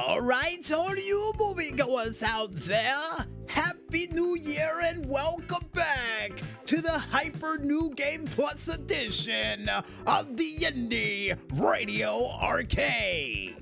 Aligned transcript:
All 0.00 0.20
right, 0.20 0.70
all 0.72 0.96
you 0.96 1.32
moviegoers 1.38 2.20
out 2.20 2.50
there, 2.52 3.26
Happy 3.46 4.08
New 4.08 4.36
Year 4.36 4.80
and 4.82 5.06
welcome 5.06 5.66
back 5.72 6.32
to 6.66 6.82
the 6.82 6.98
Hyper 6.98 7.58
New 7.58 7.92
Game 7.94 8.24
Plus 8.24 8.66
edition 8.66 9.70
of 10.04 10.36
the 10.36 10.66
Indy 10.66 11.32
Radio 11.52 12.26
Arcade. 12.26 13.54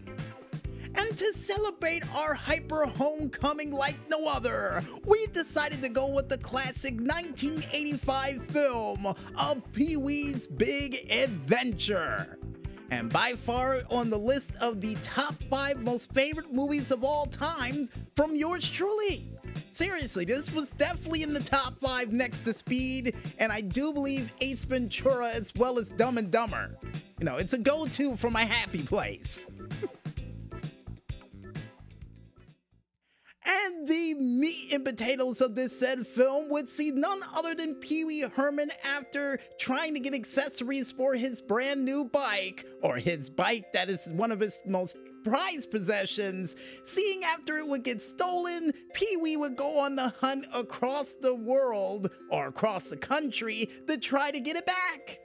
And 0.95 1.18
to 1.18 1.34
celebrate 1.34 2.11
our 2.14 2.33
hyper 2.33 2.87
homecoming 2.87 3.71
like 3.71 3.96
no 4.09 4.27
other, 4.27 4.83
we 5.05 5.27
decided 5.29 5.83
to 5.83 5.91
go 5.91 6.07
with 6.07 6.30
the 6.30 6.39
classic 6.39 6.95
1985 6.95 8.46
film 8.46 9.14
of 9.37 9.73
Pee 9.73 9.99
Wee's 9.99 10.46
Big 10.46 11.12
Adventure. 11.12 12.39
And 12.93 13.11
by 13.11 13.36
far 13.36 13.80
on 13.88 14.11
the 14.11 14.18
list 14.18 14.50
of 14.61 14.82
the 14.82 14.96
top 15.02 15.34
five 15.48 15.79
most 15.80 16.12
favorite 16.12 16.52
movies 16.52 16.91
of 16.91 17.02
all 17.02 17.24
time 17.24 17.88
from 18.14 18.37
yours 18.37 18.69
truly. 18.69 19.30
Seriously, 19.70 20.27
this 20.27 20.52
was 20.52 20.69
definitely 20.73 21.23
in 21.23 21.33
the 21.33 21.41
top 21.41 21.80
five 21.80 22.12
next 22.12 22.45
to 22.45 22.52
Speed, 22.52 23.16
and 23.38 23.50
I 23.50 23.62
do 23.62 23.95
believe 23.95 24.30
Ace 24.42 24.64
Ventura 24.64 25.30
as 25.30 25.55
well 25.55 25.78
as 25.78 25.88
Dumb 25.88 26.19
and 26.19 26.30
Dumber. 26.30 26.77
You 27.19 27.24
know, 27.24 27.38
it's 27.38 27.55
a 27.55 27.59
go 27.59 27.86
to 27.86 28.14
for 28.16 28.30
my 28.30 28.45
happy 28.45 28.83
place. 28.83 29.41
And 33.52 33.87
the 33.87 34.15
meat 34.15 34.73
and 34.73 34.84
potatoes 34.84 35.42
of 35.42 35.55
this 35.55 35.79
said 35.79 36.06
film 36.06 36.48
would 36.48 36.69
see 36.69 36.91
none 36.91 37.20
other 37.34 37.55
than 37.55 37.75
Pee 37.75 38.05
Wee 38.05 38.23
Herman 38.23 38.70
after 38.83 39.41
trying 39.59 39.92
to 39.95 40.01
get 40.01 40.15
accessories 40.15 40.91
for 40.91 41.15
his 41.15 41.42
brand 41.42 41.84
new 41.84 42.05
bike, 42.05 42.65
or 42.83 42.97
his 42.97 43.28
bike 43.28 43.73
that 43.75 43.91
is 43.91 44.06
one 44.06 44.33
of 44.33 44.41
his 44.41 44.59
most 44.65 44.97
prized 45.23 45.70
possessions. 45.70 46.56
Seeing 46.84 47.25
after 47.25 47.59
it 47.59 47.69
would 47.69 47.84
get 47.84 48.01
stolen, 48.01 48.73
Pee 48.95 49.19
Wee 49.19 49.36
would 49.36 49.56
go 49.56 49.78
on 49.78 49.97
the 49.97 50.08
hunt 50.20 50.47
across 50.55 51.12
the 51.20 51.34
world, 51.34 52.11
or 52.30 52.47
across 52.47 52.84
the 52.84 52.97
country, 52.97 53.69
to 53.86 53.98
try 53.98 54.30
to 54.30 54.41
get 54.41 54.56
it 54.56 54.67
back. 54.67 55.19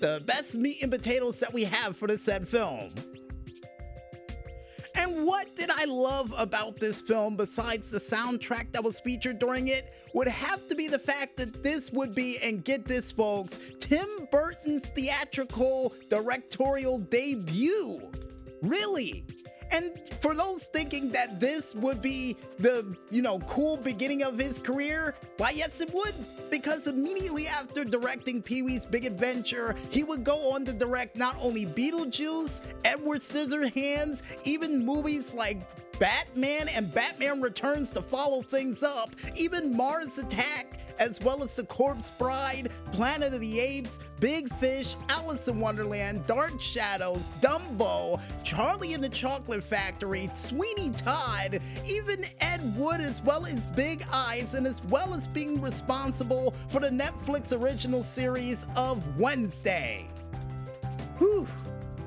The 0.00 0.22
best 0.24 0.54
meat 0.54 0.82
and 0.82 0.90
potatoes 0.90 1.38
that 1.38 1.52
we 1.52 1.64
have 1.64 1.96
for 1.96 2.08
the 2.08 2.18
said 2.18 2.48
film. 2.48 2.88
And 5.10 5.26
what 5.26 5.56
did 5.56 5.70
I 5.70 5.86
love 5.86 6.32
about 6.36 6.76
this 6.76 7.00
film 7.00 7.36
besides 7.36 7.90
the 7.90 7.98
soundtrack 7.98 8.70
that 8.72 8.84
was 8.84 9.00
featured 9.00 9.40
during 9.40 9.68
it? 9.68 9.92
Would 10.14 10.28
have 10.28 10.68
to 10.68 10.76
be 10.76 10.86
the 10.86 11.00
fact 11.00 11.36
that 11.38 11.64
this 11.64 11.90
would 11.90 12.14
be, 12.14 12.38
and 12.38 12.64
get 12.64 12.84
this, 12.84 13.10
folks, 13.10 13.58
Tim 13.80 14.08
Burton's 14.30 14.86
theatrical 14.86 15.92
directorial 16.08 16.98
debut. 16.98 18.00
Really? 18.62 19.24
And 19.72 20.00
for 20.20 20.34
those 20.34 20.64
thinking 20.64 21.08
that 21.10 21.40
this 21.40 21.74
would 21.74 22.02
be 22.02 22.36
the, 22.58 22.96
you 23.10 23.22
know, 23.22 23.38
cool 23.40 23.76
beginning 23.76 24.22
of 24.22 24.38
his 24.38 24.58
career, 24.58 25.16
why, 25.36 25.50
yes, 25.50 25.80
it 25.80 25.92
would. 25.94 26.14
Because 26.50 26.86
immediately 26.86 27.46
after 27.46 27.84
directing 27.84 28.42
Pee 28.42 28.62
Wee's 28.62 28.84
Big 28.84 29.04
Adventure, 29.04 29.76
he 29.90 30.02
would 30.02 30.24
go 30.24 30.52
on 30.52 30.64
to 30.64 30.72
direct 30.72 31.16
not 31.16 31.36
only 31.40 31.66
Beetlejuice, 31.66 32.62
Edward 32.84 33.22
Scissorhands, 33.22 34.22
even 34.44 34.84
movies 34.84 35.32
like 35.32 35.62
Batman 36.00 36.68
and 36.68 36.92
Batman 36.92 37.40
Returns 37.40 37.90
to 37.90 38.02
follow 38.02 38.42
things 38.42 38.82
up, 38.82 39.10
even 39.36 39.76
Mars 39.76 40.18
Attack 40.18 40.79
as 41.00 41.18
well 41.20 41.42
as 41.42 41.56
The 41.56 41.64
Corpse 41.64 42.10
Bride, 42.10 42.70
Planet 42.92 43.32
of 43.34 43.40
the 43.40 43.58
Apes, 43.58 43.98
Big 44.20 44.52
Fish, 44.56 44.94
Alice 45.08 45.48
in 45.48 45.58
Wonderland, 45.58 46.26
Dark 46.26 46.60
Shadows, 46.60 47.22
Dumbo, 47.40 48.20
Charlie 48.44 48.92
and 48.92 49.02
the 49.02 49.08
Chocolate 49.08 49.64
Factory, 49.64 50.28
Sweeney 50.36 50.90
Todd, 50.90 51.60
even 51.86 52.26
Ed 52.40 52.60
Wood, 52.76 53.00
as 53.00 53.22
well 53.22 53.46
as 53.46 53.60
Big 53.72 54.04
Eyes, 54.12 54.52
and 54.52 54.66
as 54.66 54.84
well 54.84 55.14
as 55.14 55.26
being 55.26 55.60
responsible 55.62 56.54
for 56.68 56.80
the 56.80 56.90
Netflix 56.90 57.58
original 57.58 58.02
series 58.02 58.58
of 58.76 59.18
Wednesday. 59.18 60.06
Whew, 61.18 61.46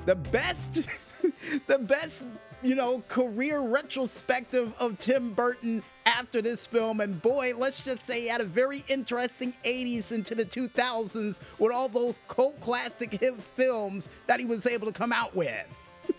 the 0.06 0.14
best, 0.14 0.82
the 1.66 1.78
best 1.78 2.22
you 2.62 2.74
know, 2.74 3.02
career 3.08 3.60
retrospective 3.60 4.72
of 4.78 4.98
Tim 4.98 5.34
Burton 5.34 5.82
after 6.06 6.42
this 6.42 6.66
film. 6.66 7.00
And 7.00 7.20
boy, 7.20 7.54
let's 7.56 7.80
just 7.80 8.06
say 8.06 8.22
he 8.22 8.28
had 8.28 8.40
a 8.40 8.44
very 8.44 8.84
interesting 8.88 9.54
80s 9.64 10.12
into 10.12 10.34
the 10.34 10.44
2000s 10.44 11.36
with 11.58 11.72
all 11.72 11.88
those 11.88 12.16
cult 12.28 12.60
classic 12.60 13.12
hit 13.12 13.34
films 13.56 14.08
that 14.26 14.40
he 14.40 14.46
was 14.46 14.66
able 14.66 14.86
to 14.86 14.92
come 14.92 15.12
out 15.12 15.34
with. 15.34 15.66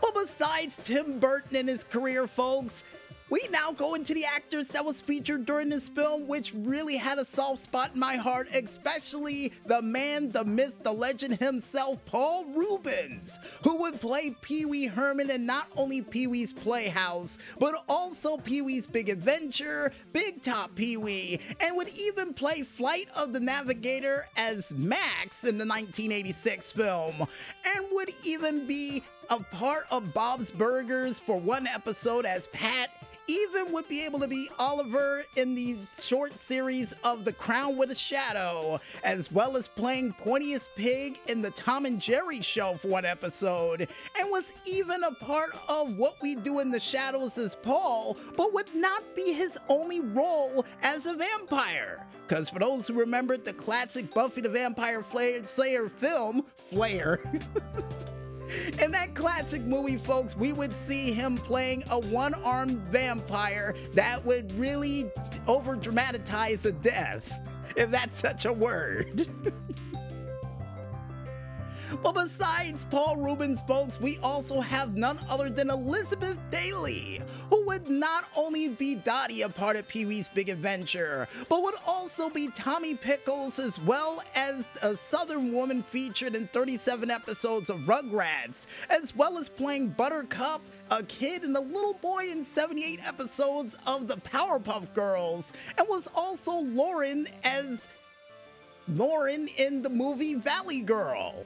but 0.00 0.14
besides 0.14 0.74
Tim 0.84 1.18
Burton 1.18 1.56
and 1.56 1.68
his 1.68 1.84
career, 1.84 2.26
folks, 2.26 2.82
we 3.28 3.48
now 3.50 3.72
go 3.72 3.94
into 3.94 4.14
the 4.14 4.24
actors 4.24 4.68
that 4.68 4.84
was 4.84 5.00
featured 5.00 5.46
during 5.46 5.68
this 5.68 5.88
film, 5.88 6.28
which 6.28 6.52
really 6.54 6.96
had 6.96 7.18
a 7.18 7.24
soft 7.24 7.64
spot 7.64 7.92
in 7.94 8.00
my 8.00 8.16
heart, 8.16 8.48
especially 8.54 9.52
the 9.66 9.82
man, 9.82 10.30
the 10.30 10.44
myth, 10.44 10.74
the 10.82 10.92
legend 10.92 11.38
himself, 11.38 11.98
Paul 12.06 12.44
Reubens, 12.54 13.38
who 13.64 13.76
would 13.76 14.00
play 14.00 14.36
Pee 14.42 14.64
Wee 14.64 14.86
Herman 14.86 15.30
in 15.30 15.44
not 15.44 15.66
only 15.76 16.02
Pee 16.02 16.28
Wee's 16.28 16.52
Playhouse, 16.52 17.36
but 17.58 17.74
also 17.88 18.36
Pee 18.36 18.62
Wee's 18.62 18.86
Big 18.86 19.08
Adventure, 19.08 19.92
Big 20.12 20.42
Top 20.42 20.74
Pee 20.76 20.96
Wee, 20.96 21.40
and 21.60 21.76
would 21.76 21.88
even 21.88 22.32
play 22.32 22.62
Flight 22.62 23.08
of 23.16 23.32
the 23.32 23.40
Navigator 23.40 24.28
as 24.36 24.70
Max 24.70 25.42
in 25.42 25.58
the 25.58 25.66
1986 25.66 26.70
film, 26.72 27.26
and 27.64 27.86
would 27.90 28.10
even 28.24 28.66
be 28.66 29.02
a 29.30 29.40
part 29.40 29.86
of 29.90 30.12
Bob's 30.12 30.50
Burgers 30.50 31.18
for 31.18 31.38
one 31.38 31.66
episode 31.66 32.24
as 32.24 32.46
Pat 32.48 32.90
even 33.28 33.72
would 33.72 33.88
be 33.88 34.04
able 34.04 34.20
to 34.20 34.28
be 34.28 34.48
Oliver 34.58 35.24
in 35.36 35.54
the 35.54 35.76
short 36.00 36.38
series 36.40 36.94
of 37.02 37.24
The 37.24 37.32
Crown 37.32 37.76
with 37.76 37.90
a 37.90 37.94
Shadow, 37.94 38.80
as 39.02 39.32
well 39.32 39.56
as 39.56 39.66
playing 39.66 40.14
Pointiest 40.24 40.68
Pig 40.76 41.18
in 41.26 41.42
the 41.42 41.50
Tom 41.50 41.86
and 41.86 42.00
Jerry 42.00 42.40
show 42.40 42.76
for 42.80 42.88
one 42.88 43.04
episode, 43.04 43.88
and 44.18 44.30
was 44.30 44.44
even 44.64 45.02
a 45.02 45.12
part 45.12 45.50
of 45.68 45.96
What 45.96 46.20
We 46.22 46.36
Do 46.36 46.60
in 46.60 46.70
the 46.70 46.80
Shadows 46.80 47.36
as 47.38 47.56
Paul, 47.56 48.16
but 48.36 48.52
would 48.52 48.74
not 48.74 49.02
be 49.14 49.32
his 49.32 49.58
only 49.68 50.00
role 50.00 50.64
as 50.82 51.06
a 51.06 51.14
vampire. 51.14 52.06
Because 52.26 52.48
for 52.48 52.58
those 52.58 52.86
who 52.86 52.94
remembered 52.94 53.44
the 53.44 53.52
classic 53.52 54.12
Buffy 54.12 54.40
the 54.40 54.48
Vampire 54.48 55.04
Slayer 55.44 55.88
film, 55.88 56.44
Flair. 56.70 57.20
In 58.80 58.90
that 58.92 59.14
classic 59.14 59.62
movie, 59.62 59.96
folks, 59.96 60.36
we 60.36 60.52
would 60.52 60.72
see 60.72 61.12
him 61.12 61.36
playing 61.36 61.84
a 61.90 61.98
one 61.98 62.34
armed 62.34 62.78
vampire 62.90 63.74
that 63.92 64.24
would 64.24 64.52
really 64.58 65.10
over 65.46 65.76
dramatize 65.76 66.64
a 66.64 66.72
death, 66.72 67.22
if 67.76 67.90
that's 67.90 68.20
such 68.20 68.44
a 68.44 68.52
word. 68.52 69.28
But 72.02 72.12
besides 72.12 72.84
Paul 72.90 73.16
Reubens, 73.16 73.60
folks, 73.66 74.00
we 74.00 74.18
also 74.18 74.60
have 74.60 74.96
none 74.96 75.18
other 75.28 75.50
than 75.50 75.70
Elizabeth 75.70 76.38
Daily, 76.50 77.22
who 77.50 77.64
would 77.66 77.88
not 77.88 78.24
only 78.36 78.68
be 78.68 78.94
Dottie 78.94 79.42
a 79.42 79.48
part 79.48 79.76
of 79.76 79.88
Pee 79.88 80.06
Wee's 80.06 80.28
Big 80.28 80.48
Adventure, 80.48 81.28
but 81.48 81.62
would 81.62 81.74
also 81.86 82.28
be 82.28 82.48
Tommy 82.48 82.94
Pickles 82.94 83.58
as 83.58 83.78
well 83.80 84.22
as 84.34 84.64
a 84.82 84.96
Southern 84.96 85.52
woman 85.52 85.82
featured 85.82 86.34
in 86.34 86.46
37 86.48 87.10
episodes 87.10 87.70
of 87.70 87.80
Rugrats, 87.80 88.66
as 88.90 89.14
well 89.16 89.38
as 89.38 89.48
playing 89.48 89.88
Buttercup, 89.88 90.60
a 90.90 91.02
kid 91.02 91.42
and 91.42 91.56
a 91.56 91.60
little 91.60 91.94
boy 91.94 92.30
in 92.30 92.44
78 92.44 93.00
episodes 93.06 93.76
of 93.86 94.06
the 94.08 94.16
Powerpuff 94.16 94.92
Girls, 94.94 95.52
and 95.78 95.86
was 95.88 96.08
also 96.14 96.52
Lauren 96.52 97.28
as 97.44 97.80
Lauren 98.88 99.48
in 99.56 99.82
the 99.82 99.90
movie 99.90 100.34
Valley 100.34 100.80
Girl. 100.80 101.44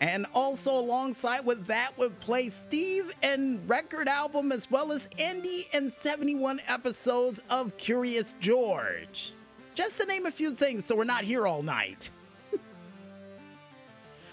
And 0.00 0.26
also 0.32 0.78
alongside 0.78 1.44
with 1.44 1.66
that 1.66 1.98
would 1.98 2.20
play 2.20 2.50
Steve 2.50 3.12
and 3.22 3.68
record 3.68 4.08
album 4.08 4.52
as 4.52 4.70
well 4.70 4.92
as 4.92 5.08
Andy 5.18 5.68
and 5.72 5.92
71 6.00 6.60
episodes 6.68 7.42
of 7.50 7.76
Curious 7.76 8.34
George. 8.40 9.32
Just 9.74 9.98
to 10.00 10.06
name 10.06 10.26
a 10.26 10.30
few 10.30 10.54
things 10.54 10.84
so 10.84 10.94
we're 10.94 11.04
not 11.04 11.24
here 11.24 11.46
all 11.46 11.62
night. 11.62 12.10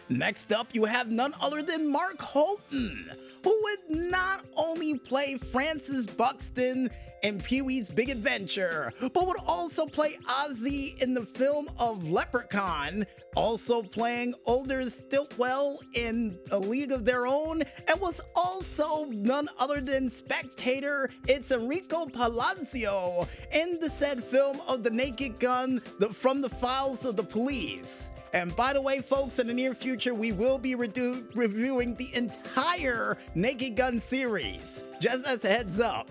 Next 0.09 0.51
up, 0.51 0.67
you 0.73 0.85
have 0.85 1.11
none 1.11 1.33
other 1.41 1.63
than 1.63 1.91
Mark 1.91 2.21
Holton, 2.21 3.09
who 3.45 3.61
would 3.61 4.09
not 4.09 4.43
only 4.55 4.97
play 4.97 5.37
Francis 5.37 6.07
Buxton 6.07 6.89
in 7.21 7.39
Pee 7.39 7.61
Wee's 7.61 7.87
Big 7.87 8.09
Adventure, 8.09 8.91
but 8.99 9.27
would 9.27 9.37
also 9.45 9.85
play 9.85 10.17
Ozzy 10.27 10.99
in 10.99 11.13
the 11.13 11.23
film 11.23 11.67
of 11.77 12.03
Leprechaun, 12.09 13.05
also 13.35 13.83
playing 13.83 14.33
Older 14.45 14.89
Stillwell 14.89 15.79
in 15.93 16.35
A 16.49 16.57
League 16.57 16.91
of 16.91 17.05
Their 17.05 17.27
Own, 17.27 17.61
and 17.87 18.01
was 18.01 18.19
also 18.35 19.05
none 19.11 19.47
other 19.59 19.79
than 19.79 20.09
spectator. 20.09 21.11
It's 21.27 21.51
Enrico 21.51 22.07
Palazzo 22.07 23.27
in 23.53 23.79
the 23.79 23.91
said 23.91 24.23
film 24.23 24.59
of 24.67 24.81
The 24.81 24.89
Naked 24.89 25.39
Gun 25.39 25.81
the, 25.99 26.11
from 26.11 26.41
the 26.41 26.49
Files 26.49 27.05
of 27.05 27.15
the 27.15 27.23
Police 27.23 28.09
And 28.35 28.53
by 28.57 28.73
the 28.73 28.81
way, 28.81 28.99
folks, 28.99 29.39
in 29.39 29.47
the 29.47 29.53
near 29.53 29.73
future, 29.73 30.13
we 30.13 30.33
will 30.33 30.57
be 30.57 30.75
redu- 30.75 31.33
reviewing 31.35 31.95
the 31.95 32.13
entire 32.13 33.17
Naked 33.33 33.77
Gun 33.77 34.01
series, 34.09 34.81
just 34.99 35.25
as 35.25 35.45
a 35.45 35.47
heads 35.47 35.79
up. 35.79 36.09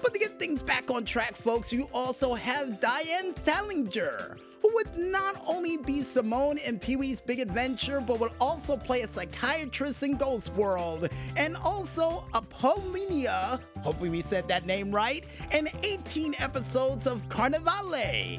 But 0.00 0.12
to 0.12 0.18
get 0.20 0.38
things 0.38 0.62
back 0.62 0.88
on 0.88 1.04
track, 1.04 1.34
folks, 1.34 1.72
you 1.72 1.88
also 1.92 2.34
have 2.34 2.80
Diane 2.80 3.34
Salinger, 3.44 4.36
who 4.62 4.70
would 4.74 4.96
not 4.96 5.42
only 5.48 5.76
be 5.76 6.02
Simone 6.02 6.58
in 6.58 6.78
Pee 6.78 6.94
Wee's 6.94 7.20
Big 7.20 7.40
Adventure, 7.40 8.00
but 8.00 8.20
would 8.20 8.32
also 8.40 8.76
play 8.76 9.02
a 9.02 9.08
psychiatrist 9.08 10.04
in 10.04 10.16
Ghost 10.16 10.52
World, 10.54 11.08
and 11.36 11.56
also 11.56 12.28
Apollonia, 12.32 13.58
hopefully 13.78 14.10
we 14.10 14.22
said 14.22 14.46
that 14.46 14.66
name 14.66 14.92
right, 14.92 15.26
in 15.50 15.68
18 15.82 16.36
episodes 16.38 17.08
of 17.08 17.28
Carnivale. 17.28 18.38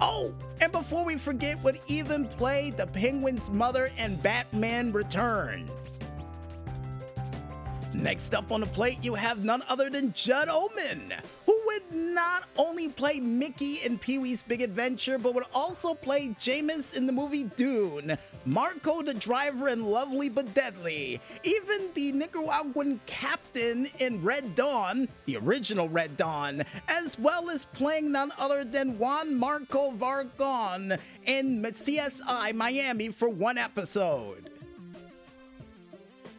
Oh, 0.00 0.32
and 0.60 0.70
before 0.70 1.04
we 1.04 1.18
forget, 1.18 1.62
would 1.64 1.80
even 1.88 2.26
play 2.26 2.70
the 2.70 2.86
Penguin's 2.86 3.48
mother 3.50 3.90
in 3.98 4.16
Batman 4.16 4.92
Returns. 4.92 5.70
Next 7.98 8.32
up 8.32 8.52
on 8.52 8.60
the 8.60 8.66
plate, 8.66 9.02
you 9.02 9.14
have 9.14 9.42
none 9.42 9.64
other 9.66 9.90
than 9.90 10.12
Judd 10.12 10.48
Omen, 10.48 11.14
who 11.46 11.60
would 11.66 11.92
not 11.92 12.44
only 12.56 12.88
play 12.88 13.18
Mickey 13.18 13.82
in 13.84 13.98
Pee 13.98 14.18
Wee's 14.18 14.40
Big 14.40 14.62
Adventure, 14.62 15.18
but 15.18 15.34
would 15.34 15.46
also 15.52 15.94
play 15.94 16.28
Jamis 16.40 16.94
in 16.94 17.06
the 17.06 17.12
movie 17.12 17.44
Dune, 17.56 18.16
Marco 18.44 19.02
the 19.02 19.14
driver 19.14 19.68
in 19.68 19.84
Lovely 19.84 20.28
but 20.28 20.54
Deadly, 20.54 21.20
even 21.42 21.90
the 21.94 22.12
Nicaraguan 22.12 23.00
captain 23.06 23.88
in 23.98 24.22
Red 24.22 24.54
Dawn, 24.54 25.08
the 25.26 25.36
original 25.36 25.88
Red 25.88 26.16
Dawn, 26.16 26.64
as 26.86 27.18
well 27.18 27.50
as 27.50 27.64
playing 27.64 28.12
none 28.12 28.30
other 28.38 28.64
than 28.64 28.96
Juan 29.00 29.34
Marco 29.34 29.90
Vargon 29.90 31.00
in 31.26 31.62
CSI 31.62 32.54
Miami 32.54 33.08
for 33.08 33.28
one 33.28 33.58
episode. 33.58 34.50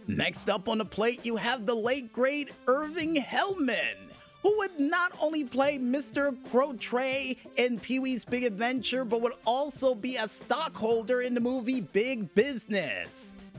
Next 0.10 0.50
up 0.50 0.68
on 0.68 0.80
the 0.80 0.86
plate, 0.86 1.24
you 1.24 1.36
have 1.36 1.68
the 1.68 1.76
late 1.76 2.12
great 2.12 2.50
Irving 2.66 3.16
Hellman, 3.18 3.94
who 4.42 4.58
would 4.58 4.80
not 4.80 5.12
only 5.22 5.44
play 5.44 5.78
Mr. 5.78 6.36
Crotray 6.52 7.38
in 7.58 7.80
Pee 7.80 8.00
Wee's 8.00 8.26
Big 8.26 8.44
Adventure, 8.44 9.06
but 9.06 9.22
would 9.22 9.36
also 9.46 9.94
be 9.94 10.16
a 10.16 10.28
stockholder 10.28 11.22
in 11.22 11.36
the 11.36 11.40
movie 11.40 11.82
Big 11.82 12.34
Business. 12.34 13.08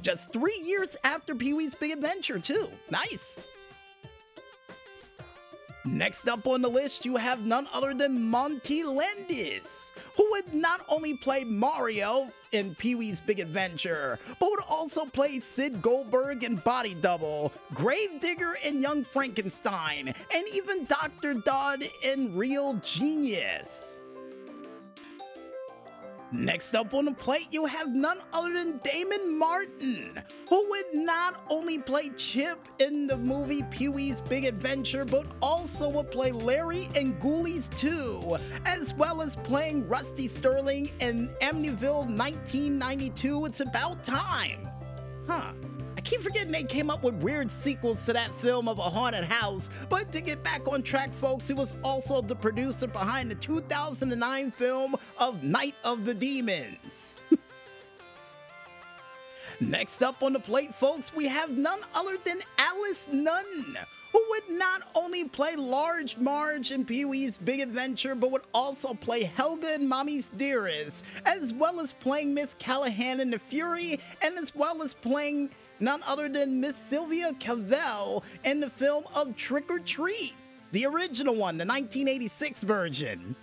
Just 0.03 0.33
three 0.33 0.61
years 0.65 0.97
after 1.05 1.37
Pee 1.37 1.53
Wee's 1.53 1.77
Big 1.77 1.93
Adventure, 1.93 2.41
too. 2.41 2.69
Nice. 2.91 3.37
Next 5.85 6.27
up 6.27 6.49
on 6.49 6.63
the 6.63 6.69
list, 6.69 7.05
you 7.05 7.15
have 7.15 7.47
none 7.47 7.69
other 7.73 7.95
than 7.95 8.29
Monty 8.29 8.83
Landis, 8.83 9.69
who 10.21 10.31
would 10.33 10.53
not 10.53 10.83
only 10.91 11.17
play 11.17 11.45
Mario 11.45 12.31
in 12.53 12.75
Pee 12.75 12.95
Wee's 12.95 13.21
Big 13.21 13.41
Adventure, 13.41 14.19
but 14.39 14.51
would 14.51 14.61
also 14.69 15.07
play 15.07 15.41
Sid 15.41 15.81
Goldberg 15.81 16.45
in 16.45 16.57
Body 16.57 16.93
Double, 16.93 17.55
Gravedigger 17.73 18.59
in 18.63 18.83
Young 18.83 19.03
Frankenstein, 19.03 20.09
and 20.09 20.45
even 20.53 20.85
Dr. 20.85 21.33
Dodd 21.33 21.89
in 22.03 22.37
Real 22.37 22.75
Genius. 22.85 23.83
Next 26.33 26.75
up 26.77 26.95
on 26.95 27.07
the 27.07 27.13
plate, 27.13 27.49
you 27.51 27.67
have 27.67 27.93
none 27.93 28.19
other 28.33 28.53
than 28.53 28.79
Damon 28.85 29.37
Martin, 29.37 30.23
who 30.49 30.69
would 30.71 30.95
not 30.95 31.45
only 31.51 31.79
play 31.79 32.11
Chip 32.11 32.69
in 32.79 33.09
the 33.09 33.17
movie 33.17 33.65
Pee 33.71 33.89
Wee's 33.89 34.21
Big 34.21 34.45
Adventure, 34.45 35.05
but 35.05 35.27
also 35.43 35.89
would 35.89 36.11
play 36.13 36.31
Larry 36.31 36.89
in 36.95 37.15
Ghoulies 37.15 37.69
2, 37.79 38.37
as 38.65 38.95
well 38.95 39.23
as 39.23 39.35
playing 39.37 39.89
Rusty 39.89 40.29
Sterling 40.29 40.91
in 41.01 41.29
Amityville 41.43 42.07
1992 42.17 43.47
It's 43.47 43.61
About 43.61 44.05
Time. 44.05 44.69
Huh. 45.27 45.53
I 46.01 46.03
keep 46.03 46.23
forgetting 46.23 46.51
they 46.51 46.63
came 46.63 46.89
up 46.89 47.03
with 47.03 47.17
weird 47.17 47.51
sequels 47.51 48.07
to 48.07 48.15
that 48.15 48.35
film 48.41 48.69
of 48.69 48.79
a 48.79 48.89
haunted 48.89 49.25
house. 49.25 49.69
But 49.91 50.11
to 50.13 50.23
get 50.23 50.43
back 50.43 50.67
on 50.67 50.83
track, 50.83 51.11
folks, 51.21 51.47
he 51.47 51.53
was 51.53 51.77
also 51.85 52.23
the 52.23 52.35
producer 52.35 52.87
behind 52.87 53.31
the 53.31 53.35
2009 53.35 54.51
film 54.53 54.97
of 55.19 55.43
Night 55.43 55.75
of 55.85 56.07
the 56.07 56.15
Demons. 56.15 57.13
Next 59.61 60.03
up 60.03 60.23
on 60.23 60.33
the 60.33 60.41
plate, 60.41 60.75
folks, 60.75 61.15
we 61.15 61.29
have 61.29 61.51
none 61.51 61.81
other 61.95 62.17
than 62.25 62.41
Alice 62.57 63.07
Nunn, 63.13 63.77
who 64.11 64.25
would 64.31 64.57
not 64.57 64.81
only 64.95 65.27
play 65.27 65.55
Large 65.55 66.17
Marge 66.17 66.73
in 66.73 66.87
Pee 66.87 67.05
Wee's 67.05 67.37
Big 67.37 67.61
Adventure, 67.61 68.15
but 68.15 68.31
would 68.31 68.45
also 68.55 68.95
play 68.95 69.25
Helga 69.25 69.75
in 69.75 69.87
Mommy's 69.87 70.31
Dearest, 70.35 71.05
as 71.27 71.53
well 71.53 71.79
as 71.79 71.93
playing 71.93 72.33
Miss 72.33 72.55
Callahan 72.59 73.21
in 73.21 73.31
The 73.31 73.39
Fury, 73.39 74.01
and 74.23 74.39
as 74.39 74.55
well 74.55 74.83
as 74.83 74.95
playing 74.95 75.51
none 75.81 76.03
other 76.07 76.29
than 76.29 76.61
Miss 76.61 76.77
Sylvia 76.89 77.33
Cavell 77.35 78.23
in 78.45 78.61
the 78.61 78.71
film 78.71 79.05
of 79.15 79.37
Trick 79.37 79.71
or 79.71 79.81
Treat, 79.81 80.35
the 80.73 80.87
original 80.87 81.35
one, 81.35 81.59
the 81.59 81.65
1986 81.65 82.63
version. 82.63 83.35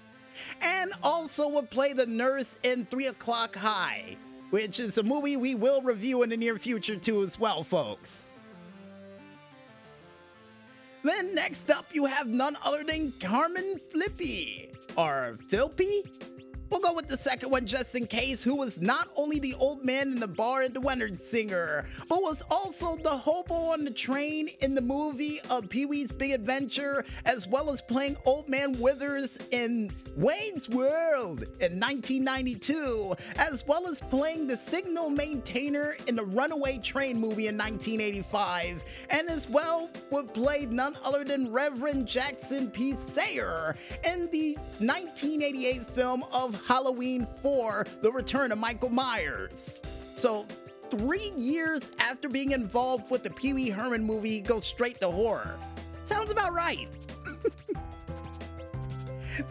And 0.62 0.94
also 1.01 1.48
would 1.50 1.69
play 1.69 1.94
the 1.94 2.06
nurse 2.06 2.56
in 2.63 2.86
3 2.86 3.07
O'Clock 3.07 3.56
High, 3.56 4.18
which 4.51 4.80
is 4.80 4.98
a 4.98 5.04
movie 5.04 5.36
we 5.36 5.56
will 5.56 5.81
review 5.81 6.24
in 6.24 6.30
the 6.30 6.38
near 6.38 6.60
future 6.60 6.95
too 6.95 7.24
as 7.24 7.39
well, 7.39 7.63
folks. 7.63 8.18
Then 11.04 11.34
next 11.34 11.72
up, 11.72 11.86
you 11.92 12.06
have 12.06 12.28
none 12.28 12.57
other 12.63 12.84
than 12.84 13.13
Carmen 13.19 13.80
Flippy, 13.92 14.72
or 14.95 15.38
Philpy? 15.50 16.37
We'll 16.69 16.81
go 16.81 16.94
with 16.94 17.08
the 17.08 17.18
second 17.18 17.50
one 17.50 17.66
just 17.66 17.96
in 17.96 18.08
case, 18.08 18.44
who 18.44 18.56
was 18.56 18.80
not 18.81 19.10
only 19.16 19.40
the 19.40 19.54
old 19.56 19.86
man 19.86 20.10
in 20.10 20.19
the 20.19 20.28
bar 20.28 20.64
and 20.64 20.74
the 20.74 20.81
Leonard 20.81 21.18
singer, 21.18 21.86
but 22.10 22.22
was 22.22 22.42
also 22.50 22.98
the 22.98 23.16
hobo 23.16 23.54
on 23.72 23.86
the 23.86 23.92
train 23.92 24.50
in 24.62 24.75
the 24.75 24.81
movie 24.81 25.40
of 25.50 25.69
Pee 25.69 25.86
Wee's 25.86 26.12
Big 26.12 26.31
Adventure, 26.31 27.06
as 27.25 27.48
well 27.48 27.72
as 27.72 27.81
playing 27.81 28.18
Old 28.25 28.50
Man 28.50 28.80
Withers 28.81 29.38
in 29.52 29.90
Wayne's 30.18 30.68
World 30.68 31.44
in 31.62 31.80
1992, 31.80 33.16
as 33.38 33.66
well 33.66 33.88
as 33.88 34.00
playing 34.00 34.48
the 34.48 34.58
signal 34.58 35.10
maintainer 35.10 35.96
in 36.08 36.16
the 36.16 36.25
Runaway 36.25 36.80
Train 36.80 37.20
movie 37.20 37.48
in 37.48 37.58
1985, 37.58 38.84
and 39.10 39.30
as 39.30 39.48
well 39.48 39.90
would 40.12 40.34
play 40.34 40.66
none 40.70 40.96
other 41.06 41.24
than 41.24 41.52
Reverend 41.52 42.08
Jackson 42.08 42.70
P. 42.70 42.94
Sayer 43.13 43.75
in 44.04 44.30
the 44.31 44.56
1988 44.80 45.90
film 45.92 46.24
of 46.34 46.56
Halloween 46.65 47.27
4 47.42 47.86
The 48.01 48.12
Return 48.12 48.51
of 48.51 48.57
Michael 48.57 48.89
Myers. 48.89 49.80
So, 50.15 50.45
three 50.89 51.31
years 51.38 51.92
after 52.00 52.30
being 52.30 52.51
involved 52.51 53.12
with 53.12 53.24
the 53.24 53.30
Pee 53.30 53.54
Wee 53.54 53.69
Herman 53.69 54.03
movie, 54.03 54.32
he 54.32 54.41
goes 54.41 54.65
straight 54.65 55.00
to 55.01 55.12
horror. 55.12 55.58
Sounds 56.05 56.32
about 56.32 56.53
right. 56.53 56.88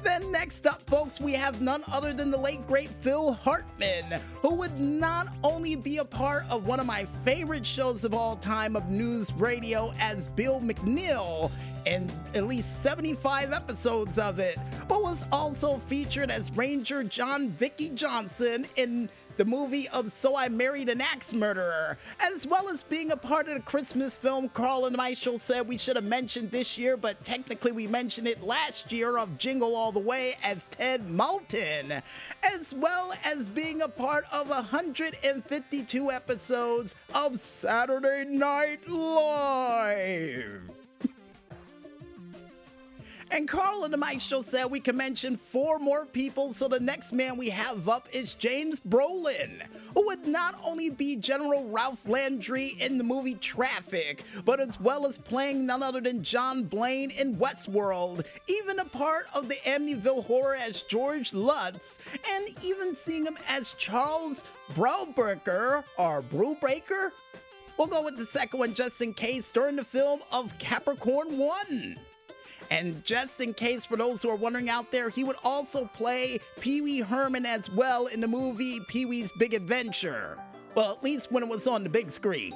Then 0.03 0.31
next 0.33 0.67
up, 0.67 0.83
folks, 0.83 1.21
we 1.21 1.33
have 1.35 1.61
none 1.61 1.85
other 1.89 2.13
than 2.13 2.31
the 2.31 2.39
late 2.39 2.67
great 2.67 2.89
Phil 2.89 3.33
Hartman, 3.33 4.05
who 4.43 4.55
would 4.55 4.79
not 4.81 5.29
only 5.43 5.77
be 5.77 5.99
a 5.99 6.05
part 6.05 6.45
of 6.51 6.67
one 6.67 6.81
of 6.81 6.87
my 6.87 7.07
favorite 7.25 7.65
shows 7.65 8.05
of 8.05 8.15
all 8.15 8.37
time 8.37 8.77
of 8.77 8.85
NewsRadio 8.85 9.95
as 10.01 10.27
Bill 10.29 10.61
McNeil 10.61 11.51
in 11.87 12.11
at 12.35 12.47
least 12.47 12.83
75 12.83 13.53
episodes 13.53 14.19
of 14.19 14.39
it, 14.39 14.59
but 14.89 15.03
was 15.03 15.19
also 15.33 15.79
featured 15.87 16.31
as 16.31 16.55
Ranger 16.57 17.05
John 17.05 17.51
Vicky 17.51 17.91
Johnson 17.91 18.67
in 18.77 19.09
the 19.37 19.45
movie 19.45 19.89
of 19.91 20.13
So 20.13 20.37
I 20.37 20.49
Married 20.49 20.89
an 20.89 21.01
Axe 21.01 21.33
Murderer, 21.33 21.99
as 22.21 22.47
well 22.47 22.69
as 22.69 22.83
being 22.83 23.11
a 23.11 23.17
part 23.17 23.49
of 23.49 23.55
the 23.55 23.61
Christmas 23.61 24.17
film 24.17 24.49
Carl 24.49 24.87
and 24.87 24.97
Michael 24.97 25.39
said 25.39 25.69
we 25.69 25.77
should 25.79 25.97
have 25.97 26.05
mentioned 26.05 26.51
this 26.51 26.79
year, 26.79 26.97
but 26.97 27.23
technically 27.25 27.73
we 27.73 27.87
mentioned 27.87 28.27
it 28.27 28.43
last 28.43 28.91
year 28.91 29.19
of 29.19 29.37
Jingle 29.39 29.77
All 29.77 29.93
the 29.93 30.01
Way 30.01 30.37
as 30.43 30.63
Ted 30.71 31.07
Maltin, 31.07 32.03
as 32.43 32.75
well 32.75 33.13
as 33.25 33.47
being 33.49 33.83
a 33.83 33.89
part 33.89 34.25
of 34.33 34.49
152 34.49 36.11
episodes 36.11 36.95
of 37.15 37.41
Saturday 37.41 38.25
Night 38.25 38.89
Live. 38.89 40.71
And 43.29 43.49
Carl 43.49 43.83
and 43.83 43.93
the 43.93 43.99
Maestro 43.99 44.43
said 44.43 44.67
we 44.67 44.79
can 44.79 44.97
mention 44.97 45.37
four 45.51 45.81
more 45.81 46.07
people, 46.07 46.55
so 46.55 46.69
the 46.69 46.79
next 46.79 47.13
man 47.13 47.37
we 47.37 47.51
have 47.51 47.89
up 47.89 48.09
is 48.13 48.35
James 48.35 48.79
Brolin, 48.79 49.63
who 49.95 50.07
would 50.07 50.29
not 50.29 50.55
only 50.63 50.91
be 50.91 51.17
General 51.17 51.69
Ralph 51.69 51.99
Landry 52.07 52.77
in 52.79 52.99
the 52.99 53.05
movie 53.05 53.35
Traffic, 53.35 54.23
but 54.45 54.61
as 54.61 54.79
well 54.79 55.07
as 55.07 55.19
playing 55.19 55.67
none 55.67 55.83
other 55.83 56.01
than 56.01 56.23
John 56.23 56.65
Blaine 56.65 57.11
in 57.11 57.37
Westworld, 57.37 58.25
even 58.47 58.79
a 58.79 58.85
part 58.85 59.27
of 59.35 59.49
the 59.49 59.57
Amityville 59.65 60.25
Horror 60.25 60.57
as 60.57 60.83
George 60.83 61.33
Lutz, 61.33 61.99
and 62.33 62.47
even 62.63 62.95
seeing 62.95 63.27
him 63.27 63.37
as 63.49 63.75
Charles 63.77 64.45
Browbreaker 64.75 65.83
or 65.99 66.23
Brewbreaker. 66.23 67.11
We'll 67.77 67.89
go 67.89 68.03
with 68.03 68.19
the 68.19 68.27
second 68.27 68.61
one 68.61 68.73
just 68.73 69.03
in 69.03 69.13
case 69.15 69.49
during 69.53 69.77
the 69.77 69.85
film 69.85 70.21
of 70.31 70.57
Capricorn 70.59 71.37
1 71.39 71.97
And 72.71 73.05
just 73.05 73.41
in 73.41 73.55
case 73.55 73.85
for 73.85 73.97
those 73.97 74.23
who 74.23 74.29
are 74.31 74.37
wondering 74.37 74.69
out 74.69 74.91
there, 74.91 75.09
he 75.09 75.25
would 75.25 75.37
also 75.45 75.89
play 75.95 76.41
Pee 76.61 76.81
Wee 76.81 77.01
Herman 77.01 77.47
as 77.47 77.71
well 77.71 78.07
in 78.07 78.21
the 78.21 78.29
movie 78.29 78.81
Pee 78.89 79.05
Wee's 79.05 79.31
Big 79.39 79.55
Adventure. 79.55 80.39
Well, 80.75 80.93
at 80.93 81.03
least 81.03 81.33
when 81.33 81.43
it 81.43 81.49
was 81.49 81.67
on 81.67 81.83
the 81.83 81.89
big 81.89 82.11
screen. 82.11 82.55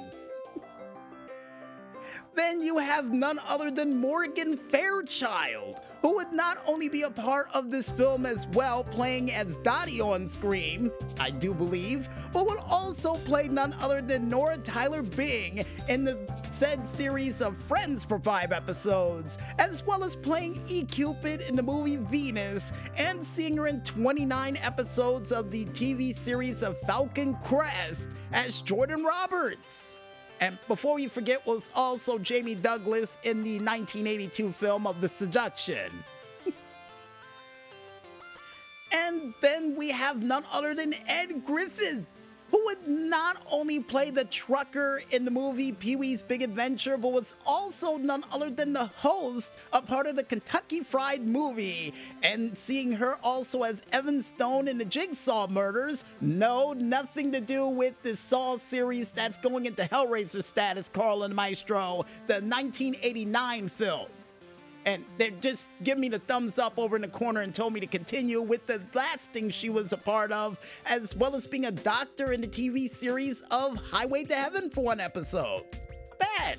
Then 2.35 2.61
you 2.61 2.77
have 2.77 3.11
none 3.11 3.39
other 3.39 3.69
than 3.69 3.97
Morgan 3.97 4.57
Fairchild, 4.57 5.79
who 6.01 6.15
would 6.15 6.31
not 6.31 6.63
only 6.65 6.87
be 6.87 7.03
a 7.03 7.09
part 7.09 7.49
of 7.53 7.69
this 7.69 7.89
film 7.91 8.25
as 8.25 8.47
well, 8.53 8.83
playing 8.83 9.31
as 9.31 9.57
Dottie 9.63 10.01
on 10.01 10.29
Scream, 10.29 10.91
I 11.19 11.29
do 11.29 11.53
believe, 11.53 12.07
but 12.31 12.47
would 12.47 12.59
also 12.59 13.15
play 13.15 13.47
none 13.47 13.73
other 13.79 14.01
than 14.01 14.29
Nora 14.29 14.57
Tyler 14.57 15.03
Bing 15.03 15.65
in 15.89 16.03
the 16.03 16.17
said 16.51 16.87
series 16.95 17.41
of 17.41 17.61
Friends 17.63 18.03
for 18.03 18.19
five 18.19 18.51
episodes, 18.51 19.37
as 19.59 19.85
well 19.85 20.03
as 20.03 20.15
playing 20.15 20.63
E 20.67 20.85
Cupid 20.85 21.41
in 21.41 21.55
the 21.55 21.63
movie 21.63 21.97
Venus 21.97 22.71
and 22.95 23.25
seeing 23.35 23.57
her 23.57 23.67
in 23.67 23.81
29 23.81 24.57
episodes 24.57 25.31
of 25.31 25.51
the 25.51 25.65
TV 25.65 26.17
series 26.23 26.63
of 26.63 26.79
Falcon 26.87 27.35
Crest 27.43 28.07
as 28.31 28.61
Jordan 28.61 29.03
Roberts. 29.03 29.90
And 30.41 30.57
before 30.67 30.97
you 30.97 31.07
forget, 31.07 31.45
was 31.45 31.69
also 31.75 32.17
Jamie 32.17 32.55
Douglas 32.55 33.15
in 33.23 33.43
the 33.43 33.59
1982 33.59 34.51
film 34.53 34.87
of 34.87 34.99
The 34.99 35.07
Seduction. 35.07 35.91
and 38.91 39.35
then 39.39 39.75
we 39.75 39.91
have 39.91 40.23
none 40.23 40.43
other 40.51 40.73
than 40.73 40.95
Ed 41.07 41.45
Griffith, 41.45 42.03
who 42.51 42.65
would 42.65 42.87
not 42.87 43.37
only 43.49 43.79
play 43.79 44.11
the 44.11 44.25
trucker 44.25 45.01
in 45.11 45.25
the 45.25 45.31
movie 45.31 45.71
Pee 45.71 45.95
Wee's 45.95 46.21
Big 46.21 46.41
Adventure, 46.41 46.97
but 46.97 47.13
was 47.13 47.35
also 47.45 47.97
none 47.97 48.23
other 48.31 48.49
than 48.49 48.73
the 48.73 48.85
host, 48.85 49.51
of 49.71 49.87
part 49.87 50.05
of 50.05 50.17
the 50.17 50.23
Kentucky 50.23 50.81
Fried 50.83 51.25
movie. 51.25 51.93
And 52.21 52.57
seeing 52.57 52.91
her 52.93 53.15
also 53.23 53.63
as 53.63 53.81
Evan 53.91 54.23
Stone 54.23 54.67
in 54.67 54.77
the 54.77 54.85
Jigsaw 54.85 55.47
murders, 55.47 56.03
no, 56.19 56.73
nothing 56.73 57.31
to 57.31 57.41
do 57.41 57.65
with 57.67 57.95
the 58.03 58.17
Saw 58.17 58.57
series 58.57 59.09
that's 59.09 59.37
going 59.37 59.65
into 59.65 59.83
Hellraiser 59.83 60.43
status, 60.43 60.89
Carl 60.91 61.23
and 61.23 61.33
Maestro, 61.33 62.05
the 62.27 62.35
1989 62.35 63.69
film 63.69 64.07
and 64.85 65.05
they 65.17 65.31
just 65.41 65.67
give 65.83 65.97
me 65.97 66.09
the 66.09 66.19
thumbs 66.19 66.57
up 66.57 66.73
over 66.77 66.95
in 66.95 67.01
the 67.01 67.07
corner 67.07 67.41
and 67.41 67.53
told 67.53 67.73
me 67.73 67.79
to 67.79 67.87
continue 67.87 68.41
with 68.41 68.65
the 68.65 68.81
last 68.93 69.31
thing 69.31 69.49
she 69.49 69.69
was 69.69 69.93
a 69.93 69.97
part 69.97 70.31
of, 70.31 70.59
as 70.85 71.15
well 71.15 71.35
as 71.35 71.45
being 71.45 71.65
a 71.65 71.71
doctor 71.71 72.31
in 72.31 72.41
the 72.41 72.47
TV 72.47 72.89
series 72.89 73.41
of 73.51 73.77
Highway 73.77 74.23
to 74.25 74.35
Heaven 74.35 74.69
for 74.69 74.83
one 74.83 74.99
episode. 74.99 75.63
Bad. 76.19 76.57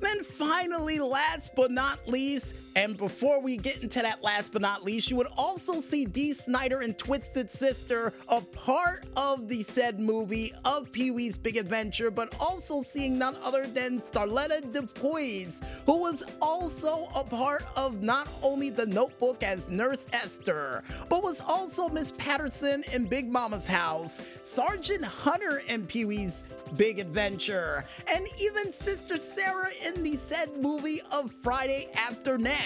Then 0.00 0.22
finally, 0.22 1.00
last 1.00 1.52
but 1.56 1.70
not 1.70 2.06
least, 2.06 2.54
and 2.74 2.96
before 2.96 3.40
we 3.40 3.56
get 3.56 3.82
into 3.82 4.00
that 4.00 4.22
last 4.22 4.52
but 4.52 4.62
not 4.62 4.84
least, 4.84 5.10
you 5.10 5.16
would 5.16 5.28
also 5.36 5.80
see 5.80 6.04
Dee 6.04 6.32
Snider 6.32 6.80
and 6.80 6.96
Twisted 6.96 7.50
Sister 7.50 8.12
a 8.28 8.40
part 8.40 9.06
of 9.16 9.48
the 9.48 9.62
said 9.64 9.98
movie 9.98 10.52
of 10.64 10.90
Pee 10.92 11.10
Wee's 11.10 11.36
Big 11.36 11.56
Adventure, 11.56 12.10
but 12.10 12.34
also 12.38 12.82
seeing 12.82 13.18
none 13.18 13.36
other 13.42 13.66
than 13.66 14.00
Starletta 14.00 14.72
DuPois, 14.72 15.52
who 15.86 15.98
was 15.98 16.22
also 16.40 17.08
a 17.14 17.24
part 17.24 17.64
of 17.76 18.02
not 18.02 18.28
only 18.42 18.70
The 18.70 18.86
Notebook 18.86 19.42
as 19.42 19.68
Nurse 19.68 20.04
Esther, 20.12 20.82
but 21.08 21.22
was 21.22 21.40
also 21.40 21.88
Miss 21.88 22.12
Patterson 22.12 22.84
in 22.92 23.06
Big 23.06 23.30
Mama's 23.30 23.66
House, 23.66 24.20
Sergeant 24.44 25.04
Hunter 25.04 25.62
in 25.68 25.84
Pee 25.84 26.04
Wee's 26.04 26.42
Big 26.76 26.98
Adventure, 26.98 27.84
and 28.12 28.26
even 28.38 28.72
Sister 28.72 29.16
Sarah 29.16 29.70
in 29.84 30.02
the 30.02 30.18
said 30.28 30.48
movie 30.60 31.00
of 31.10 31.32
Friday 31.42 31.88
After 31.94 32.38
Next. 32.38 32.57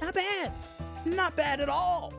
Not 0.00 0.14
bad. 0.14 0.52
Not 1.04 1.36
bad 1.36 1.60
at 1.60 1.68
all. 1.68 2.12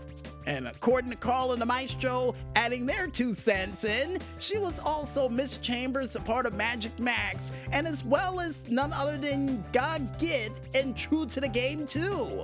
And 0.47 0.65
according 0.65 1.09
to 1.09 1.17
Carl 1.17 1.51
and 1.51 1.61
the 1.61 1.65
Maestro, 1.65 2.33
adding 2.55 2.85
their 2.85 3.07
two 3.07 3.35
cents 3.35 3.83
in, 3.83 4.19
she 4.39 4.57
was 4.57 4.79
also 4.79 5.27
Miss 5.27 5.57
Chambers, 5.57 6.15
a 6.15 6.21
part 6.21 6.45
of 6.45 6.53
Magic 6.53 6.97
Max, 6.99 7.49
and 7.73 7.85
as 7.85 8.03
well 8.05 8.39
as 8.39 8.69
none 8.69 8.93
other 8.93 9.17
than 9.17 9.61
God 9.73 10.17
Git 10.19 10.51
and 10.73 10.95
True 10.95 11.25
to 11.25 11.41
the 11.41 11.49
Game 11.49 11.85
too. 11.85 12.43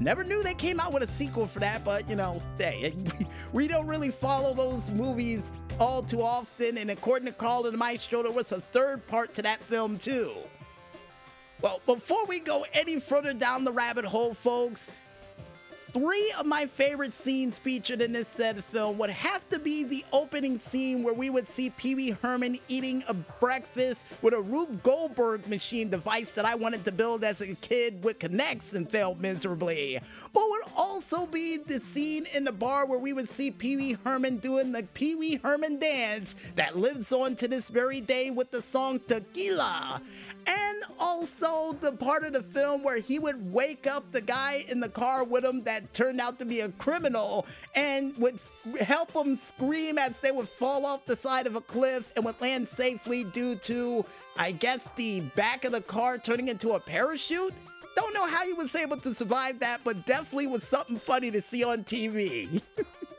Never 0.00 0.24
knew 0.24 0.42
they 0.42 0.54
came 0.54 0.80
out 0.80 0.92
with 0.92 1.04
a 1.04 1.08
sequel 1.12 1.46
for 1.46 1.60
that, 1.60 1.84
but 1.84 2.08
you 2.08 2.16
know, 2.16 2.42
hey, 2.58 2.92
we 3.52 3.68
don't 3.68 3.86
really 3.86 4.10
follow 4.10 4.52
those 4.52 4.90
movies 4.90 5.42
all 5.78 6.02
too 6.02 6.22
often. 6.22 6.78
And 6.78 6.90
according 6.90 7.26
to 7.26 7.32
Carl 7.32 7.64
and 7.66 7.74
the 7.74 7.78
Maestro, 7.78 8.24
there 8.24 8.32
was 8.32 8.50
a 8.50 8.60
third 8.60 9.06
part 9.06 9.34
to 9.34 9.42
that 9.42 9.62
film 9.62 9.98
too. 9.98 10.32
Well, 11.62 11.80
before 11.86 12.26
we 12.26 12.40
go 12.40 12.66
any 12.74 13.00
further 13.00 13.32
down 13.32 13.64
the 13.64 13.72
rabbit 13.72 14.04
hole, 14.04 14.34
folks, 14.34 14.90
three 15.94 16.30
of 16.38 16.44
my 16.44 16.66
favorite 16.66 17.14
scenes 17.14 17.56
featured 17.56 18.02
in 18.02 18.12
this 18.12 18.28
said 18.28 18.62
film 18.66 18.98
would 18.98 19.08
have 19.08 19.48
to 19.48 19.58
be 19.58 19.82
the 19.82 20.04
opening 20.12 20.58
scene 20.58 21.02
where 21.02 21.14
we 21.14 21.30
would 21.30 21.48
see 21.48 21.70
Pee 21.70 21.94
Wee 21.94 22.10
Herman 22.10 22.58
eating 22.68 23.02
a 23.08 23.14
breakfast 23.14 24.04
with 24.20 24.34
a 24.34 24.40
Rube 24.40 24.82
Goldberg 24.82 25.48
machine 25.48 25.88
device 25.88 26.30
that 26.32 26.44
I 26.44 26.54
wanted 26.54 26.84
to 26.84 26.92
build 26.92 27.24
as 27.24 27.40
a 27.40 27.54
kid 27.54 28.04
with 28.04 28.18
K'NEX 28.18 28.74
and 28.74 28.90
failed 28.90 29.22
miserably. 29.22 29.98
But 30.34 30.50
would 30.50 30.64
also 30.76 31.24
be 31.24 31.56
the 31.56 31.80
scene 31.80 32.26
in 32.34 32.44
the 32.44 32.52
bar 32.52 32.84
where 32.84 32.98
we 32.98 33.14
would 33.14 33.30
see 33.30 33.50
Pee 33.50 33.76
Wee 33.78 33.96
Herman 34.04 34.36
doing 34.36 34.72
the 34.72 34.82
Pee 34.82 35.14
Wee 35.14 35.40
Herman 35.42 35.78
dance 35.78 36.34
that 36.56 36.76
lives 36.76 37.12
on 37.12 37.34
to 37.36 37.48
this 37.48 37.68
very 37.68 38.02
day 38.02 38.28
with 38.30 38.50
the 38.50 38.60
song 38.60 39.00
Tequila 39.08 40.02
and 40.46 40.84
also 40.98 41.76
the 41.80 41.92
part 41.92 42.24
of 42.24 42.32
the 42.32 42.42
film 42.42 42.82
where 42.82 42.98
he 42.98 43.18
would 43.18 43.52
wake 43.52 43.86
up 43.86 44.10
the 44.12 44.20
guy 44.20 44.64
in 44.68 44.80
the 44.80 44.88
car 44.88 45.24
with 45.24 45.44
him 45.44 45.62
that 45.62 45.92
turned 45.92 46.20
out 46.20 46.38
to 46.38 46.44
be 46.44 46.60
a 46.60 46.68
criminal 46.70 47.46
and 47.74 48.16
would 48.16 48.38
help 48.80 49.10
him 49.12 49.38
scream 49.48 49.98
as 49.98 50.12
they 50.22 50.30
would 50.30 50.48
fall 50.48 50.86
off 50.86 51.04
the 51.06 51.16
side 51.16 51.46
of 51.46 51.56
a 51.56 51.60
cliff 51.60 52.10
and 52.14 52.24
would 52.24 52.40
land 52.40 52.68
safely 52.68 53.24
due 53.24 53.56
to, 53.56 54.04
I 54.36 54.52
guess, 54.52 54.80
the 54.96 55.20
back 55.20 55.64
of 55.64 55.72
the 55.72 55.80
car 55.80 56.18
turning 56.18 56.48
into 56.48 56.72
a 56.72 56.80
parachute. 56.80 57.54
Don't 57.96 58.14
know 58.14 58.26
how 58.26 58.46
he 58.46 58.52
was 58.52 58.74
able 58.74 58.98
to 58.98 59.14
survive 59.14 59.58
that, 59.60 59.80
but 59.82 60.06
definitely 60.06 60.46
was 60.46 60.62
something 60.62 60.98
funny 60.98 61.30
to 61.30 61.42
see 61.42 61.64
on 61.64 61.82
TV. 61.82 62.60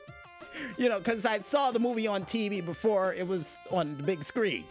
you 0.78 0.88
know, 0.88 1.00
because 1.00 1.26
I 1.26 1.42
saw 1.42 1.72
the 1.72 1.80
movie 1.80 2.08
on 2.08 2.24
TV 2.26 2.64
before 2.64 3.14
it 3.14 3.28
was 3.28 3.46
on 3.72 3.98
the 3.98 4.04
big 4.04 4.24
screen 4.24 4.66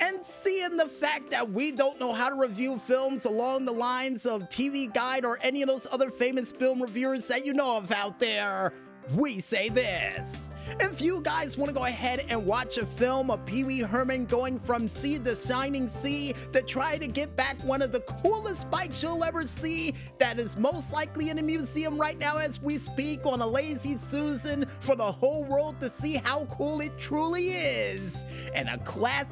and 0.00 0.20
seeing 0.42 0.76
the 0.76 0.88
fact 0.88 1.30
that 1.30 1.50
we 1.50 1.72
don't 1.72 1.98
know 1.98 2.12
how 2.12 2.28
to 2.28 2.34
review 2.34 2.80
films 2.86 3.24
along 3.24 3.64
the 3.64 3.72
lines 3.72 4.26
of 4.26 4.42
TV 4.42 4.92
Guide 4.92 5.24
or 5.24 5.38
any 5.42 5.62
of 5.62 5.68
those 5.68 5.86
other 5.90 6.10
famous 6.10 6.52
film 6.52 6.82
reviewers 6.82 7.26
that 7.28 7.44
you 7.44 7.54
know 7.54 7.76
of 7.76 7.90
out 7.90 8.18
there, 8.18 8.72
we 9.14 9.40
say 9.40 9.68
this. 9.68 10.48
If 10.80 11.00
you 11.00 11.20
guys 11.20 11.56
want 11.56 11.68
to 11.68 11.72
go 11.72 11.84
ahead 11.84 12.26
and 12.28 12.44
watch 12.44 12.76
a 12.76 12.86
film 12.86 13.30
of 13.30 13.46
Pee 13.46 13.62
Wee 13.62 13.80
Herman 13.80 14.26
going 14.26 14.58
from 14.58 14.88
sea 14.88 15.18
to 15.20 15.36
shining 15.36 15.88
sea 15.88 16.34
to 16.52 16.60
try 16.60 16.98
to 16.98 17.06
get 17.06 17.36
back 17.36 17.62
one 17.62 17.82
of 17.82 17.92
the 17.92 18.00
coolest 18.00 18.68
bikes 18.68 19.00
you'll 19.00 19.22
ever 19.22 19.46
see, 19.46 19.94
that 20.18 20.40
is 20.40 20.56
most 20.56 20.92
likely 20.92 21.30
in 21.30 21.38
a 21.38 21.42
museum 21.42 21.96
right 21.96 22.18
now 22.18 22.38
as 22.38 22.60
we 22.60 22.78
speak 22.78 23.24
on 23.24 23.40
a 23.42 23.46
lazy 23.46 23.96
Susan 24.10 24.66
for 24.80 24.96
the 24.96 25.12
whole 25.12 25.44
world 25.44 25.80
to 25.80 25.92
see 26.00 26.14
how 26.16 26.46
cool 26.46 26.80
it 26.80 26.98
truly 26.98 27.50
is, 27.50 28.16
and 28.52 28.68
a 28.68 28.78
class 28.78 29.26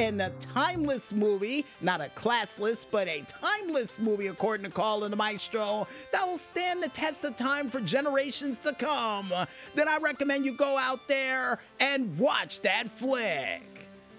in 0.00 0.18
a 0.22 0.30
timeless 0.54 1.12
movie, 1.12 1.66
not 1.82 2.00
a 2.00 2.10
classless, 2.16 2.86
but 2.90 3.06
a 3.06 3.22
timeless 3.42 3.98
movie, 3.98 4.28
according 4.28 4.70
to 4.70 4.82
and 4.82 5.12
the 5.12 5.16
Maestro, 5.16 5.86
that 6.10 6.26
will 6.26 6.38
stand 6.38 6.82
the 6.82 6.88
test 6.88 7.22
of 7.22 7.36
time 7.36 7.68
for 7.68 7.80
generations 7.80 8.58
to 8.64 8.72
come, 8.72 9.30
then 9.74 9.88
I 9.88 9.98
recommend 9.98 10.46
you 10.46 10.56
go 10.56 10.78
out 10.78 11.06
there 11.06 11.58
and 11.80 12.18
watch 12.18 12.62
that 12.62 12.90
flick. 12.98 13.62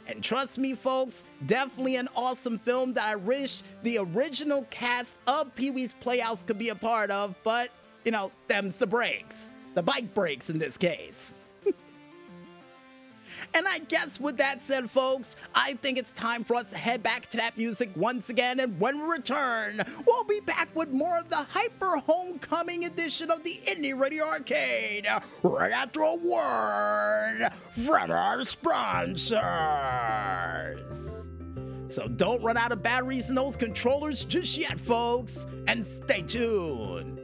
And 0.06 0.24
trust 0.24 0.60
me, 0.60 0.76
folks, 0.76 1.24
definitely 1.48 1.96
an 1.96 2.10
awesome 2.16 2.60
film 2.60 2.94
that 2.94 3.06
I 3.06 3.16
wish 3.16 3.64
the 3.82 3.98
original 3.98 4.68
cast 4.70 5.10
of 5.26 5.56
Pee 5.56 5.72
Wee's 5.72 5.96
Playhouse 6.00 6.44
could 6.44 6.60
be 6.60 6.70
a 6.70 6.76
part 6.76 7.10
of, 7.10 7.36
but, 7.44 7.72
you 8.06 8.12
know, 8.12 8.32
them's 8.48 8.78
the 8.78 8.88
breaks. 8.88 9.36
The 9.74 9.82
bike 9.82 10.14
breaks 10.14 10.48
in 10.50 10.60
this 10.60 10.78
case. 10.78 11.32
And 13.54 13.68
I 13.68 13.80
guess 13.80 14.20
with 14.20 14.38
that 14.38 14.64
said, 14.64 14.90
folks, 14.90 15.36
I 15.54 15.74
think 15.76 15.98
it's 15.98 16.12
time 16.14 16.44
for 16.44 16.56
us 16.56 16.70
to 16.70 16.78
head 16.78 17.04
back 17.04 17.30
to 17.32 17.38
that 17.38 17.58
music 17.58 17.90
once 17.96 18.30
again. 18.30 18.60
And 18.60 18.80
when 18.80 19.00
we 19.00 19.06
return, 19.06 19.84
we'll 20.06 20.24
be 20.24 20.40
back 20.40 20.74
with 20.76 20.90
more 20.90 21.20
of 21.20 21.30
the 21.30 21.36
Hyper 21.36 21.98
Homecoming 21.98 22.86
edition 22.86 23.30
of 23.30 23.44
the 23.44 23.60
Indy 23.68 23.94
Radio 23.94 24.24
Arcade 24.26 25.08
right 25.44 25.72
after 25.72 26.02
a 26.02 26.16
word 26.16 27.50
from 27.86 28.12
our 28.12 28.46
sponsors. 28.46 29.42
So 31.94 32.08
don't 32.08 32.42
run 32.42 32.56
out 32.56 32.72
of 32.72 32.82
batteries 32.82 33.28
in 33.28 33.36
those 33.36 33.58
controllers 33.58 34.24
just 34.24 34.58
yet, 34.58 34.80
folks, 34.80 35.46
and 35.68 35.86
stay 35.86 36.22
tuned. 36.22 37.20